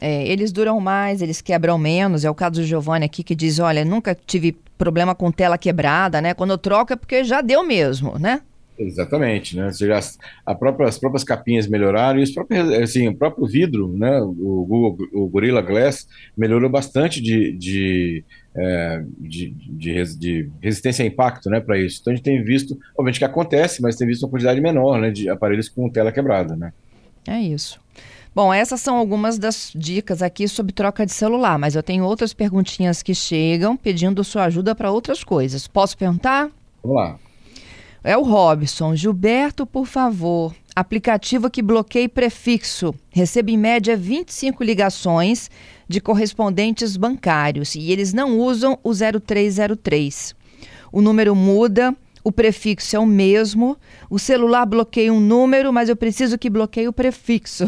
É, 0.00 0.26
eles 0.26 0.50
duram 0.50 0.80
mais, 0.80 1.22
eles 1.22 1.40
quebram 1.40 1.78
menos. 1.78 2.24
É 2.24 2.30
o 2.30 2.34
caso 2.34 2.60
do 2.60 2.64
Giovanni 2.64 3.04
aqui 3.04 3.22
que 3.22 3.34
diz: 3.34 3.58
olha, 3.58 3.84
nunca 3.84 4.14
tive 4.14 4.56
problema 4.76 5.14
com 5.14 5.30
tela 5.30 5.56
quebrada, 5.56 6.20
né? 6.20 6.34
Quando 6.34 6.50
eu 6.50 6.58
troco 6.58 6.92
é 6.92 6.96
porque 6.96 7.22
já 7.22 7.40
deu 7.40 7.64
mesmo, 7.64 8.18
né? 8.18 8.40
Exatamente, 8.76 9.56
né? 9.56 9.70
Seja, 9.72 10.00
a 10.44 10.54
própria, 10.54 10.88
as 10.88 10.98
próprias 10.98 11.22
capinhas 11.22 11.68
melhoraram 11.68 12.18
e 12.18 12.24
os 12.24 12.32
próprios, 12.32 12.68
assim, 12.72 13.06
o 13.06 13.14
próprio 13.14 13.46
vidro, 13.46 13.88
né? 13.96 14.20
O, 14.20 14.66
Google, 14.66 14.98
o 15.12 15.28
Gorilla 15.28 15.62
Glass 15.62 16.08
melhorou 16.36 16.68
bastante 16.68 17.20
de, 17.20 17.52
de, 17.52 18.24
é, 18.56 19.04
de, 19.18 19.50
de, 19.50 20.18
de, 20.18 20.50
resistência 20.60 21.04
a 21.04 21.06
impacto, 21.06 21.48
né? 21.48 21.60
Para 21.60 21.78
isso. 21.78 22.00
Então 22.00 22.12
a 22.12 22.16
gente 22.16 22.24
tem 22.24 22.42
visto, 22.42 22.76
obviamente 22.94 23.20
que 23.20 23.24
acontece, 23.24 23.80
mas 23.80 23.94
tem 23.94 24.08
visto 24.08 24.24
uma 24.24 24.30
quantidade 24.30 24.60
menor, 24.60 25.00
né? 25.00 25.12
De 25.12 25.28
aparelhos 25.28 25.68
com 25.68 25.88
tela 25.88 26.10
quebrada, 26.10 26.56
né? 26.56 26.72
É 27.28 27.40
isso. 27.40 27.80
Bom, 28.34 28.52
essas 28.52 28.80
são 28.80 28.96
algumas 28.96 29.38
das 29.38 29.70
dicas 29.72 30.20
aqui 30.20 30.48
sobre 30.48 30.72
troca 30.72 31.06
de 31.06 31.12
celular, 31.12 31.56
mas 31.56 31.76
eu 31.76 31.82
tenho 31.84 32.04
outras 32.04 32.34
perguntinhas 32.34 33.00
que 33.00 33.14
chegam 33.14 33.76
pedindo 33.76 34.24
sua 34.24 34.46
ajuda 34.46 34.74
para 34.74 34.90
outras 34.90 35.22
coisas. 35.22 35.68
Posso 35.68 35.96
perguntar? 35.96 36.50
Vamos 36.82 36.96
lá. 36.96 37.18
É 38.06 38.18
o 38.18 38.22
Robson. 38.22 38.94
Gilberto, 38.94 39.64
por 39.64 39.86
favor, 39.86 40.54
aplicativo 40.76 41.48
que 41.48 41.62
bloqueia 41.62 42.06
prefixo. 42.06 42.94
Recebo 43.10 43.48
em 43.48 43.56
média 43.56 43.96
25 43.96 44.62
ligações 44.62 45.50
de 45.88 46.02
correspondentes 46.02 46.98
bancários 46.98 47.74
e 47.74 47.90
eles 47.90 48.12
não 48.12 48.38
usam 48.38 48.78
o 48.84 48.92
0303. 48.92 50.34
O 50.92 51.00
número 51.00 51.34
muda, 51.34 51.96
o 52.22 52.30
prefixo 52.30 52.94
é 52.94 52.98
o 52.98 53.06
mesmo, 53.06 53.74
o 54.10 54.18
celular 54.18 54.66
bloqueia 54.66 55.10
um 55.10 55.20
número, 55.20 55.72
mas 55.72 55.88
eu 55.88 55.96
preciso 55.96 56.36
que 56.36 56.50
bloqueie 56.50 56.86
o 56.86 56.92
prefixo. 56.92 57.64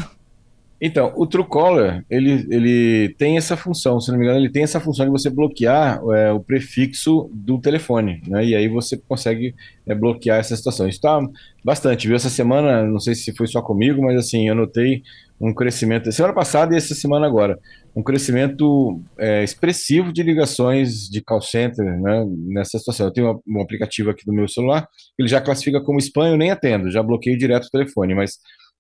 Então, 0.80 1.12
o 1.16 1.26
Truecaller, 1.26 2.04
ele, 2.10 2.46
ele 2.50 3.14
tem 3.16 3.38
essa 3.38 3.56
função, 3.56 3.98
se 3.98 4.10
não 4.10 4.18
me 4.18 4.24
engano, 4.24 4.40
ele 4.40 4.52
tem 4.52 4.62
essa 4.62 4.78
função 4.78 5.06
de 5.06 5.10
você 5.10 5.30
bloquear 5.30 6.00
é, 6.14 6.30
o 6.32 6.40
prefixo 6.40 7.30
do 7.32 7.58
telefone, 7.58 8.20
né? 8.26 8.44
E 8.44 8.54
aí 8.54 8.68
você 8.68 8.96
consegue 8.96 9.54
é, 9.86 9.94
bloquear 9.94 10.38
essa 10.38 10.54
situação. 10.54 10.86
Isso 10.86 10.98
está 10.98 11.18
bastante, 11.64 12.06
viu? 12.06 12.14
Essa 12.14 12.28
semana, 12.28 12.84
não 12.84 13.00
sei 13.00 13.14
se 13.14 13.34
foi 13.34 13.46
só 13.46 13.62
comigo, 13.62 14.02
mas 14.02 14.18
assim, 14.18 14.48
eu 14.48 14.54
notei 14.54 15.02
um 15.40 15.52
crescimento, 15.52 16.10
semana 16.12 16.34
passada 16.34 16.74
e 16.74 16.78
essa 16.78 16.94
semana 16.94 17.26
agora, 17.26 17.58
um 17.94 18.02
crescimento 18.02 19.00
é, 19.18 19.42
expressivo 19.44 20.12
de 20.12 20.22
ligações 20.22 21.08
de 21.08 21.22
call 21.22 21.40
center 21.40 21.84
né, 21.84 22.24
nessa 22.48 22.78
situação. 22.78 23.06
Eu 23.06 23.12
tenho 23.12 23.42
um 23.46 23.60
aplicativo 23.60 24.10
aqui 24.10 24.24
do 24.24 24.32
meu 24.32 24.48
celular, 24.48 24.86
ele 25.18 25.28
já 25.28 25.40
classifica 25.40 25.80
como 25.80 25.98
spam, 25.98 26.28
eu 26.28 26.36
nem 26.36 26.50
atendo, 26.50 26.90
já 26.90 27.02
bloqueio 27.02 27.38
direto 27.38 27.64
o 27.64 27.70
telefone, 27.70 28.14
mas 28.14 28.38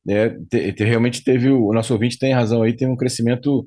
é, 0.08 0.30
te, 0.48 0.72
te, 0.72 0.84
realmente 0.84 1.22
teve, 1.22 1.50
o, 1.50 1.66
o 1.66 1.72
nosso 1.72 1.92
ouvinte 1.92 2.18
tem 2.18 2.32
razão 2.32 2.62
aí, 2.62 2.72
tem 2.72 2.88
um 2.88 2.96
crescimento, 2.96 3.64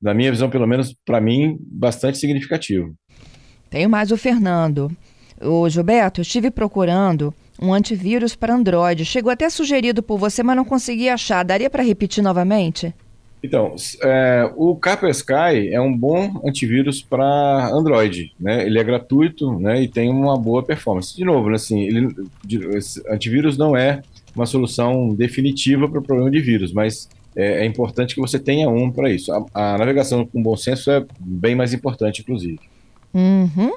na 0.00 0.14
minha 0.14 0.30
visão, 0.30 0.50
pelo 0.50 0.66
menos 0.66 0.94
para 1.04 1.20
mim, 1.20 1.56
bastante 1.60 2.18
significativo. 2.18 2.94
Tenho 3.70 3.88
mais 3.88 4.10
o 4.12 4.16
Fernando. 4.16 4.90
O 5.40 5.68
Gilberto, 5.68 6.20
eu 6.20 6.22
estive 6.22 6.50
procurando 6.50 7.34
um 7.60 7.72
antivírus 7.72 8.34
para 8.34 8.54
Android. 8.54 9.04
Chegou 9.04 9.32
até 9.32 9.48
sugerido 9.48 10.02
por 10.02 10.18
você, 10.18 10.42
mas 10.42 10.56
não 10.56 10.64
consegui 10.64 11.08
achar. 11.08 11.44
Daria 11.44 11.70
para 11.70 11.82
repetir 11.82 12.22
novamente? 12.22 12.94
Então, 13.42 13.74
é, 14.04 14.52
o 14.56 14.76
Kaspersky 14.76 15.72
é 15.72 15.80
um 15.80 15.96
bom 15.96 16.40
antivírus 16.44 17.02
para 17.02 17.70
Android, 17.72 18.32
né? 18.38 18.64
Ele 18.64 18.78
é 18.78 18.84
gratuito, 18.84 19.58
né? 19.58 19.82
E 19.82 19.88
tem 19.88 20.08
uma 20.08 20.38
boa 20.38 20.62
performance. 20.62 21.16
De 21.16 21.24
novo, 21.24 21.48
né, 21.48 21.56
assim, 21.56 21.80
ele, 21.80 22.14
antivírus 23.08 23.58
não 23.58 23.76
é 23.76 24.00
uma 24.34 24.46
solução 24.46 25.14
definitiva 25.14 25.88
para 25.88 26.00
o 26.00 26.02
problema 26.02 26.30
de 26.30 26.40
vírus, 26.40 26.72
mas 26.72 27.08
é, 27.34 27.62
é, 27.62 27.66
importante 27.66 28.14
que 28.14 28.20
você 28.20 28.38
tenha 28.38 28.68
um 28.68 28.90
para 28.90 29.10
isso. 29.10 29.32
A, 29.32 29.44
a, 29.54 29.78
navegação 29.78 30.26
com 30.26 30.42
bom 30.42 30.56
senso 30.56 30.90
é 30.90 31.04
bem 31.18 31.54
mais 31.54 31.72
importante, 31.72 32.20
inclusive. 32.22 32.60
Uhum. 33.14 33.72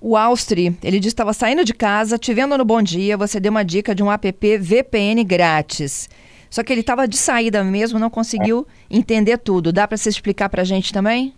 O 0.00 0.16
Austri, 0.16 0.76
ele 0.82 0.98
disse 0.98 1.14
que 1.14 1.20
estava 1.20 1.32
saindo 1.32 1.64
de 1.64 1.72
casa, 1.72 2.18
te 2.18 2.34
vendo 2.34 2.58
no 2.58 2.64
Bom 2.64 2.82
Dia, 2.82 3.16
você 3.16 3.38
deu 3.38 3.50
uma 3.50 3.64
dica 3.64 3.94
de 3.94 4.02
um 4.02 4.10
app 4.10 4.58
VPN 4.58 5.22
grátis. 5.24 6.08
Só 6.50 6.62
que 6.62 6.72
ele 6.72 6.80
estava 6.80 7.08
de 7.08 7.16
saída 7.16 7.62
mesmo, 7.64 7.98
não 7.98 8.10
conseguiu 8.10 8.66
entender 8.90 9.38
tudo. 9.38 9.72
Dá 9.72 9.86
para 9.88 9.96
você 9.96 10.08
explicar 10.08 10.48
para 10.48 10.62
a 10.62 10.64
gente 10.64 10.92
também? 10.92 11.32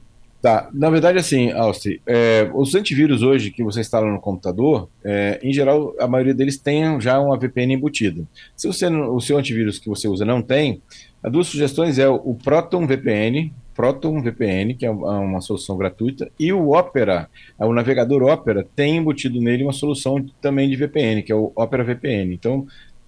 Tá, 0.45 0.69
na 0.75 0.91
verdade, 0.91 1.19
assim, 1.19 1.53
Austri, 1.53 2.03
é, 2.07 2.51
os 2.53 2.75
antivírus 2.75 3.23
hoje 3.23 3.51
que 3.51 3.65
você 3.65 3.81
instala 3.81 4.13
no 4.13 4.21
computador, 4.21 4.91
é, 5.03 5.41
em 5.43 5.51
geral, 5.55 5.95
a 5.99 6.07
maioria 6.07 6.35
deles 6.35 6.59
tem 6.59 7.01
já 7.01 7.19
uma 7.19 7.39
VPN 7.39 7.73
embutida. 7.73 8.29
Se 8.55 8.67
você, 8.67 8.87
o 8.89 9.19
seu 9.23 9.39
antivírus 9.39 9.79
que 9.79 9.89
você 9.89 10.07
usa 10.07 10.23
não 10.23 10.43
tem, 10.43 10.83
as 11.23 11.33
duas 11.33 11.47
sugestões 11.47 11.99
é 11.99 12.07
o 12.07 12.35
Proton 12.35 12.87
VPN, 12.87 13.55
Proton 13.75 14.21
VPN, 14.21 14.75
que 14.75 14.85
é 14.85 14.91
uma 14.91 15.41
solução 15.41 15.79
gratuita, 15.79 16.31
e 16.39 16.53
o 16.53 16.77
Opera, 16.77 17.31
o 17.59 17.73
navegador 17.73 18.23
Opera, 18.25 18.67
tem 18.77 18.99
embutido 18.99 19.41
nele 19.41 19.63
uma 19.63 19.73
solução 19.73 20.23
também 20.43 20.69
de 20.69 20.77
VPN, 20.77 21.23
que 21.23 21.33
é 21.33 21.35
o 21.35 21.53
Opera 21.57 21.83
VPN. 21.83 22.35
Então, 22.35 22.67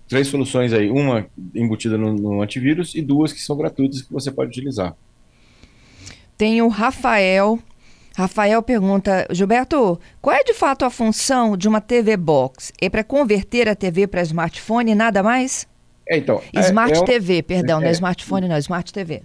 três 0.09 0.29
soluções 0.29 0.73
aí, 0.73 0.89
uma 0.89 1.27
embutida 1.55 1.99
no, 1.99 2.15
no 2.15 2.41
antivírus 2.41 2.95
e 2.95 3.03
duas 3.03 3.31
que 3.31 3.43
são 3.43 3.59
gratuitas 3.59 4.01
que 4.01 4.11
você 4.11 4.33
pode 4.33 4.49
utilizar. 4.49 4.97
Tem 6.37 6.61
o 6.63 6.69
Rafael. 6.69 7.59
Rafael 8.17 8.63
pergunta, 8.63 9.27
Gilberto, 9.31 10.01
qual 10.23 10.35
é 10.35 10.43
de 10.43 10.55
fato 10.55 10.85
a 10.85 10.91
função 10.91 11.57
de 11.57 11.69
uma 11.69 11.81
TV 11.81 12.17
Box? 12.17 12.73
É 12.81 12.89
para 12.89 13.05
converter 13.05 13.69
a 13.69 13.75
TV 13.75 14.07
para 14.07 14.23
smartphone 14.23 14.93
e 14.93 14.95
nada 14.95 15.23
mais? 15.23 15.67
É, 16.09 16.19
então, 16.19 16.41
Smart 16.55 16.95
é, 16.95 16.99
é 16.99 17.05
TV, 17.05 17.43
perdão, 17.43 17.79
é, 17.79 17.83
não 17.83 17.89
é 17.89 17.93
smartphone, 17.93 18.49
não, 18.49 18.57
Smart 18.59 18.93
TV. 18.93 19.23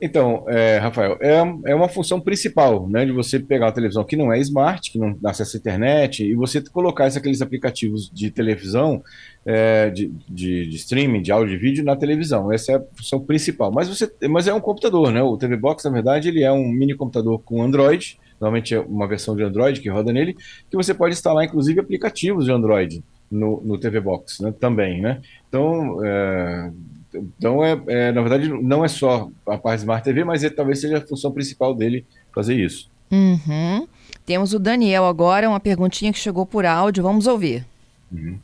Então, 0.00 0.44
é, 0.48 0.78
Rafael, 0.78 1.18
é, 1.20 1.36
é 1.66 1.74
uma 1.74 1.88
função 1.88 2.18
principal, 2.18 2.88
né, 2.88 3.04
de 3.04 3.12
você 3.12 3.38
pegar 3.38 3.66
uma 3.66 3.72
televisão 3.72 4.02
que 4.02 4.16
não 4.16 4.32
é 4.32 4.38
smart, 4.38 4.90
que 4.90 4.98
não 4.98 5.14
dá 5.20 5.30
acesso 5.30 5.56
à 5.56 5.60
internet, 5.60 6.24
e 6.24 6.34
você 6.34 6.62
colocar 6.62 7.06
esses, 7.06 7.18
aqueles 7.18 7.42
aplicativos 7.42 8.10
de 8.10 8.30
televisão, 8.30 9.02
é, 9.44 9.90
de, 9.90 10.10
de, 10.26 10.66
de, 10.66 10.76
streaming, 10.76 11.20
de 11.20 11.30
áudio 11.30 11.54
e 11.54 11.58
vídeo 11.58 11.84
na 11.84 11.96
televisão. 11.96 12.50
Essa 12.50 12.72
é 12.72 12.76
a 12.76 12.82
função 12.94 13.20
principal. 13.20 13.70
Mas, 13.70 13.88
você, 13.88 14.10
mas 14.28 14.46
é 14.46 14.54
um 14.54 14.60
computador, 14.60 15.12
né? 15.12 15.22
O 15.22 15.36
TV 15.36 15.56
Box, 15.56 15.84
na 15.84 15.90
verdade, 15.90 16.28
ele 16.28 16.42
é 16.42 16.50
um 16.50 16.66
mini 16.66 16.94
computador 16.94 17.38
com 17.42 17.62
Android, 17.62 18.18
normalmente 18.40 18.74
é 18.74 18.80
uma 18.80 19.06
versão 19.06 19.36
de 19.36 19.42
Android 19.42 19.82
que 19.82 19.90
roda 19.90 20.12
nele, 20.12 20.34
que 20.70 20.76
você 20.76 20.94
pode 20.94 21.14
instalar, 21.14 21.44
inclusive, 21.44 21.78
aplicativos 21.78 22.46
de 22.46 22.52
Android 22.52 23.04
no, 23.30 23.60
no 23.62 23.78
TV 23.78 24.00
Box, 24.00 24.42
né, 24.42 24.52
também, 24.58 25.02
né? 25.02 25.20
Então, 25.46 26.02
é, 26.04 26.70
então, 27.12 27.64
é, 27.64 27.80
é, 27.88 28.12
na 28.12 28.20
verdade, 28.20 28.48
não 28.48 28.84
é 28.84 28.88
só 28.88 29.30
a 29.46 29.58
parte 29.58 29.80
Smart 29.80 30.04
TV, 30.04 30.24
mas 30.24 30.44
é, 30.44 30.50
talvez 30.50 30.80
seja 30.80 30.98
a 30.98 31.06
função 31.06 31.32
principal 31.32 31.74
dele 31.74 32.06
fazer 32.32 32.54
isso. 32.54 32.88
Uhum. 33.10 33.88
Temos 34.24 34.54
o 34.54 34.58
Daniel 34.58 35.04
agora, 35.04 35.48
uma 35.48 35.58
perguntinha 35.58 36.12
que 36.12 36.18
chegou 36.18 36.46
por 36.46 36.64
áudio, 36.64 37.02
vamos 37.02 37.26
ouvir. 37.26 37.66
Uhum. 38.12 38.38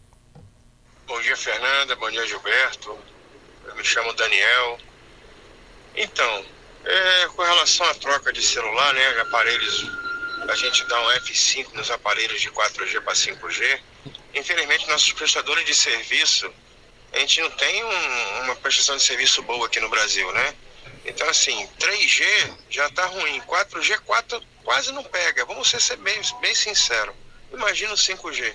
Bom 1.07 1.21
dia, 1.21 1.37
Fernanda, 1.37 1.95
bom 1.97 2.11
dia, 2.11 2.27
Gilberto. 2.27 2.97
Eu 3.67 3.77
me 3.77 3.85
chamo 3.85 4.13
Daniel. 4.15 4.79
Então, 5.97 6.45
é, 6.85 7.29
com 7.29 7.43
relação 7.43 7.87
à 7.87 7.95
troca 7.95 8.33
de 8.33 8.43
celular, 8.43 8.93
né, 8.95 9.13
de 9.13 9.21
aparelhos, 9.21 9.89
a 10.49 10.55
gente 10.57 10.85
dá 10.89 11.01
um 11.01 11.11
F5 11.21 11.75
nos 11.75 11.91
aparelhos 11.91 12.41
de 12.41 12.51
4G 12.51 13.01
para 13.01 13.15
5G. 13.15 13.79
Infelizmente, 14.35 14.89
nossos 14.89 15.13
prestadores 15.13 15.65
de 15.65 15.75
serviço 15.75 16.51
a 17.13 17.19
gente 17.19 17.41
não 17.41 17.51
tem 17.51 17.85
um, 17.85 18.43
uma 18.45 18.57
prestação 18.57 18.97
de 18.97 19.03
serviço 19.03 19.43
boa 19.43 19.67
aqui 19.67 19.81
no 19.81 19.89
Brasil, 19.89 20.31
né? 20.33 20.55
Então, 21.05 21.29
assim, 21.29 21.69
3G 21.79 22.25
já 22.69 22.89
tá 22.91 23.07
ruim, 23.07 23.41
4G 23.43 23.99
4 24.01 24.43
quase 24.65 24.93
não 24.93 25.05
pega. 25.05 25.45
Vamos 25.45 25.69
ser 25.71 25.97
bem, 25.99 26.21
bem 26.41 26.55
sinceros. 26.55 27.15
Imagina 27.53 27.93
o 27.93 27.97
5G. 27.97 28.55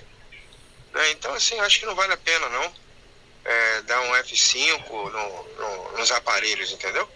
Né? 0.92 1.10
Então, 1.12 1.32
assim, 1.34 1.58
acho 1.60 1.80
que 1.80 1.86
não 1.86 1.94
vale 1.94 2.12
a 2.12 2.16
pena, 2.16 2.48
não, 2.50 2.72
é, 3.44 3.82
dar 3.82 4.00
um 4.02 4.12
F5 4.12 4.90
no, 4.90 5.10
no, 5.10 5.98
nos 5.98 6.10
aparelhos, 6.12 6.70
entendeu? 6.72 7.08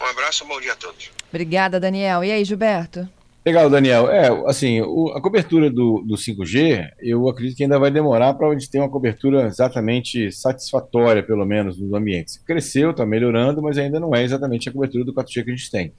Um 0.00 0.04
abraço, 0.06 0.44
bom 0.44 0.60
dia 0.60 0.72
a 0.72 0.76
todos. 0.76 1.10
Obrigada, 1.28 1.80
Daniel. 1.80 2.22
E 2.22 2.30
aí, 2.30 2.44
Gilberto? 2.44 3.08
Legal, 3.46 3.68
Daniel. 3.68 4.08
É, 4.08 4.28
assim, 4.46 4.80
o, 4.80 5.08
a 5.14 5.20
cobertura 5.20 5.68
do, 5.70 6.02
do 6.06 6.14
5G, 6.14 6.88
eu 7.02 7.28
acredito 7.28 7.58
que 7.58 7.62
ainda 7.62 7.78
vai 7.78 7.90
demorar 7.90 8.32
para 8.32 8.48
a 8.48 8.52
gente 8.52 8.70
ter 8.70 8.78
uma 8.78 8.88
cobertura 8.88 9.46
exatamente 9.46 10.32
satisfatória, 10.32 11.22
pelo 11.22 11.44
menos, 11.44 11.78
nos 11.78 11.92
ambientes. 11.92 12.38
Cresceu, 12.38 12.92
está 12.92 13.04
melhorando, 13.04 13.60
mas 13.60 13.76
ainda 13.76 14.00
não 14.00 14.14
é 14.14 14.22
exatamente 14.22 14.70
a 14.70 14.72
cobertura 14.72 15.04
do 15.04 15.12
4G 15.12 15.44
que 15.44 15.50
a 15.50 15.56
gente 15.56 15.70
tem. 15.70 15.92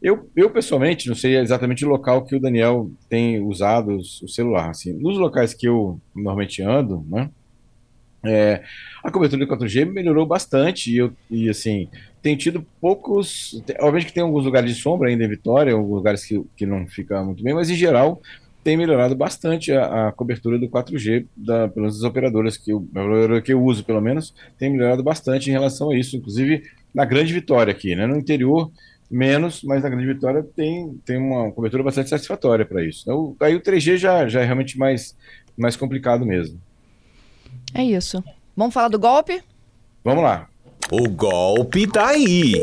Eu, 0.00 0.30
eu 0.36 0.48
pessoalmente, 0.48 1.08
não 1.08 1.16
sei 1.16 1.36
exatamente 1.38 1.84
o 1.84 1.88
local 1.88 2.24
que 2.24 2.36
o 2.36 2.40
Daniel 2.40 2.88
tem 3.08 3.40
usado 3.40 3.96
o 3.96 4.28
celular. 4.28 4.70
Assim, 4.70 4.92
nos 4.92 5.18
locais 5.18 5.52
que 5.52 5.66
eu 5.66 6.00
normalmente 6.14 6.62
ando, 6.62 7.04
né? 7.10 7.28
É, 8.24 8.62
a 9.02 9.10
cobertura 9.10 9.44
do 9.44 9.52
4G 9.52 9.84
melhorou 9.84 10.24
bastante 10.24 10.92
e, 10.92 10.98
eu, 10.98 11.12
e 11.30 11.48
assim, 11.48 11.88
tem 12.22 12.36
tido 12.36 12.64
poucos. 12.80 13.60
Obviamente 13.80 14.06
que 14.06 14.12
tem 14.14 14.22
alguns 14.22 14.44
lugares 14.44 14.74
de 14.74 14.80
sombra 14.80 15.08
ainda 15.08 15.24
em 15.24 15.28
Vitória, 15.28 15.72
alguns 15.72 15.96
lugares 15.96 16.24
que, 16.24 16.42
que 16.56 16.64
não 16.64 16.86
fica 16.86 17.22
muito 17.22 17.42
bem, 17.42 17.54
mas 17.54 17.68
em 17.68 17.74
geral 17.74 18.20
tem 18.62 18.76
melhorado 18.76 19.16
bastante 19.16 19.72
a, 19.72 20.08
a 20.08 20.12
cobertura 20.12 20.58
do 20.58 20.68
4G, 20.68 21.26
da, 21.36 21.66
pelas 21.66 22.02
operadoras 22.04 22.56
que 22.56 22.72
eu, 22.72 22.86
que 23.44 23.52
eu 23.52 23.62
uso, 23.62 23.84
pelo 23.84 24.00
menos, 24.00 24.32
tem 24.56 24.70
melhorado 24.70 25.02
bastante 25.02 25.50
em 25.50 25.52
relação 25.52 25.90
a 25.90 25.98
isso, 25.98 26.16
inclusive 26.16 26.62
na 26.94 27.04
Grande 27.04 27.32
Vitória 27.32 27.72
aqui, 27.72 27.96
né? 27.96 28.06
No 28.06 28.16
interior, 28.16 28.70
menos, 29.10 29.62
mas 29.64 29.82
na 29.82 29.88
Grande 29.88 30.06
Vitória 30.06 30.46
tem, 30.54 30.96
tem 31.04 31.18
uma 31.18 31.50
cobertura 31.50 31.82
bastante 31.82 32.08
satisfatória 32.08 32.64
para 32.64 32.84
isso. 32.84 33.02
Então, 33.02 33.36
aí 33.40 33.56
o 33.56 33.60
3G 33.60 33.96
já, 33.96 34.28
já 34.28 34.40
é 34.40 34.44
realmente 34.44 34.78
mais, 34.78 35.16
mais 35.56 35.74
complicado 35.74 36.24
mesmo. 36.24 36.60
É 37.74 37.82
isso. 37.82 38.22
Vamos 38.56 38.74
falar 38.74 38.88
do 38.88 38.98
golpe? 38.98 39.42
Vamos 40.04 40.22
lá. 40.22 40.48
O 40.90 41.08
golpe 41.08 41.86
tá 41.86 42.08
aí. 42.08 42.54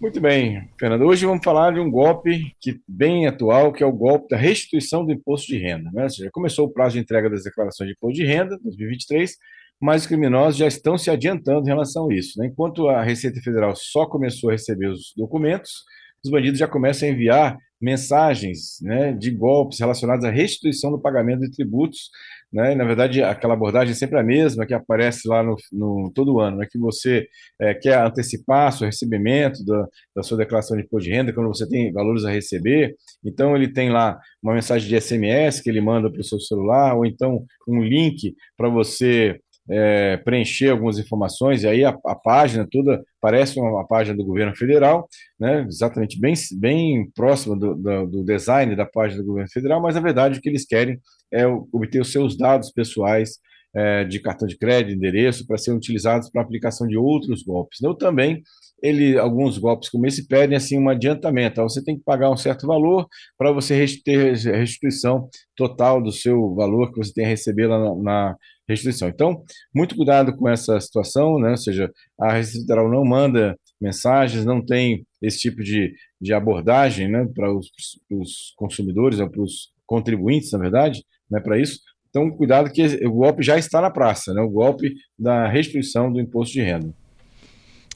Muito 0.00 0.20
bem, 0.20 0.68
Fernando. 0.78 1.02
Hoje 1.02 1.26
vamos 1.26 1.44
falar 1.44 1.74
de 1.74 1.80
um 1.80 1.90
golpe 1.90 2.54
que 2.60 2.80
bem 2.88 3.26
atual, 3.26 3.72
que 3.72 3.82
é 3.82 3.86
o 3.86 3.92
golpe 3.92 4.28
da 4.28 4.36
restituição 4.36 5.04
do 5.04 5.12
imposto 5.12 5.48
de 5.48 5.58
renda. 5.58 5.90
Né? 5.92 6.08
Já 6.08 6.30
começou 6.30 6.66
o 6.66 6.72
prazo 6.72 6.94
de 6.94 7.00
entrega 7.00 7.28
das 7.28 7.42
declarações 7.42 7.88
de 7.88 7.94
imposto 7.94 8.14
de 8.14 8.24
renda, 8.24 8.58
2023, 8.62 9.36
mas 9.80 10.02
os 10.02 10.08
criminosos 10.08 10.56
já 10.56 10.66
estão 10.66 10.96
se 10.96 11.10
adiantando 11.10 11.66
em 11.66 11.70
relação 11.70 12.08
a 12.08 12.14
isso. 12.14 12.38
Né? 12.38 12.46
Enquanto 12.46 12.88
a 12.88 13.02
Receita 13.02 13.40
Federal 13.40 13.74
só 13.74 14.06
começou 14.06 14.50
a 14.50 14.52
receber 14.52 14.86
os 14.86 15.12
documentos, 15.16 15.84
os 16.24 16.30
bandidos 16.30 16.58
já 16.58 16.68
começam 16.68 17.08
a 17.08 17.12
enviar 17.12 17.58
mensagens 17.80 18.78
né, 18.82 19.12
de 19.12 19.30
golpes 19.30 19.80
relacionados 19.80 20.24
à 20.24 20.30
restituição 20.30 20.90
do 20.90 21.00
pagamento 21.00 21.40
de 21.40 21.50
tributos. 21.50 22.10
Né? 22.52 22.74
Na 22.74 22.84
verdade, 22.84 23.22
aquela 23.22 23.54
abordagem 23.54 23.92
é 23.92 23.96
sempre 23.96 24.18
a 24.18 24.22
mesma 24.22 24.66
que 24.66 24.74
aparece 24.74 25.26
lá 25.26 25.42
no, 25.42 25.56
no 25.72 26.10
todo 26.14 26.40
ano, 26.40 26.58
né? 26.58 26.66
que 26.70 26.78
você 26.78 27.26
é, 27.60 27.74
quer 27.74 27.98
antecipar 28.04 28.72
seu 28.72 28.86
recebimento 28.86 29.64
da, 29.64 29.86
da 30.16 30.22
sua 30.22 30.36
declaração 30.38 30.76
de 30.76 30.82
imposto 30.82 31.08
de 31.08 31.14
renda 31.14 31.32
quando 31.32 31.48
você 31.48 31.66
tem 31.68 31.92
valores 31.92 32.24
a 32.24 32.30
receber. 32.30 32.94
Então, 33.24 33.56
ele 33.56 33.72
tem 33.72 33.90
lá 33.90 34.18
uma 34.42 34.54
mensagem 34.54 34.88
de 34.88 35.00
SMS 35.00 35.60
que 35.60 35.70
ele 35.70 35.80
manda 35.80 36.10
para 36.10 36.20
o 36.20 36.24
seu 36.24 36.40
celular, 36.40 36.96
ou 36.96 37.06
então 37.06 37.44
um 37.66 37.82
link 37.82 38.34
para 38.56 38.68
você 38.68 39.40
é, 39.70 40.16
preencher 40.16 40.70
algumas 40.70 40.98
informações, 40.98 41.62
e 41.62 41.68
aí 41.68 41.84
a, 41.84 41.96
a, 42.04 42.14
página 42.14 42.66
toda 42.68 43.02
parece 43.20 43.58
uma, 43.60 43.86
página 43.86 44.16
do 44.16 44.24
governo 44.24 44.54
federal, 44.56 45.08
né, 45.38 45.64
exatamente 45.68 46.18
bem, 46.18 46.34
bem 46.58 47.10
próxima 47.14 47.56
do, 47.56 47.74
do, 47.76 48.06
do, 48.06 48.24
design 48.24 48.74
da 48.74 48.84
página 48.84 49.22
do 49.22 49.28
governo 49.28 49.50
federal, 49.50 49.80
mas 49.80 49.94
na 49.94 50.00
verdade 50.00 50.38
o 50.38 50.42
que 50.42 50.48
eles 50.48 50.66
querem 50.66 50.98
é 51.32 51.46
obter 51.46 52.00
os 52.00 52.10
seus 52.10 52.36
dados 52.36 52.72
pessoais 52.72 53.38
é, 53.74 54.04
de 54.04 54.18
cartão 54.18 54.48
de 54.48 54.58
crédito, 54.58 54.96
endereço, 54.96 55.46
para 55.46 55.56
serem 55.56 55.78
utilizados 55.78 56.28
para 56.28 56.42
aplicação 56.42 56.88
de 56.88 56.96
outros 56.96 57.44
golpes. 57.44 57.80
Eu 57.80 57.94
também 57.94 58.42
ele, 58.82 59.18
alguns 59.18 59.58
golpes 59.58 59.88
como 59.88 60.06
esse 60.06 60.26
pedem 60.26 60.56
assim 60.56 60.78
um 60.78 60.88
adiantamento. 60.88 61.62
Você 61.62 61.82
tem 61.82 61.96
que 61.96 62.04
pagar 62.04 62.30
um 62.30 62.36
certo 62.36 62.66
valor 62.66 63.06
para 63.36 63.52
você 63.52 63.84
ter 64.04 64.34
restituição 64.34 65.28
total 65.56 66.02
do 66.02 66.12
seu 66.12 66.54
valor 66.54 66.92
que 66.92 66.98
você 66.98 67.12
tem 67.12 67.24
a 67.24 67.28
receber 67.28 67.66
lá 67.66 67.78
na, 67.78 67.94
na 68.02 68.36
restituição. 68.68 69.08
Então, 69.08 69.42
muito 69.74 69.96
cuidado 69.96 70.34
com 70.36 70.48
essa 70.48 70.80
situação, 70.80 71.38
né? 71.38 71.50
Ou 71.50 71.56
seja, 71.56 71.90
a 72.18 72.32
Receita 72.32 72.60
Federal 72.60 72.90
não 72.90 73.04
manda 73.04 73.56
mensagens, 73.80 74.44
não 74.44 74.64
tem 74.64 75.04
esse 75.20 75.38
tipo 75.38 75.62
de, 75.62 75.92
de 76.20 76.32
abordagem, 76.32 77.08
né, 77.08 77.26
para 77.34 77.52
os, 77.52 77.70
os 78.10 78.52
consumidores, 78.56 79.18
para 79.18 79.42
os 79.42 79.72
contribuintes, 79.86 80.52
na 80.52 80.58
verdade, 80.58 81.02
né, 81.30 81.40
para 81.40 81.58
isso. 81.58 81.80
Então, 82.10 82.30
cuidado 82.30 82.70
que 82.70 82.82
o 83.06 83.12
golpe 83.12 83.42
já 83.42 83.56
está 83.56 83.80
na 83.80 83.90
praça, 83.90 84.34
né? 84.34 84.40
O 84.42 84.50
golpe 84.50 84.92
da 85.18 85.48
restituição 85.48 86.12
do 86.12 86.20
imposto 86.20 86.52
de 86.52 86.60
renda. 86.60 86.92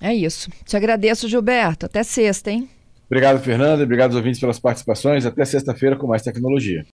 É 0.01 0.13
isso. 0.15 0.51
Te 0.65 0.77
agradeço, 0.77 1.29
Gilberto. 1.29 1.87
Até 1.87 2.03
sexta, 2.03 2.51
hein? 2.51 2.69
Obrigado, 3.07 3.41
Fernanda. 3.43 3.85
Obrigado 3.85 4.11
aos 4.11 4.17
ouvintes 4.17 4.41
pelas 4.41 4.59
participações. 4.59 5.27
Até 5.27 5.45
sexta-feira 5.45 5.97
com 5.97 6.07
mais 6.07 6.23
tecnologia. 6.23 6.83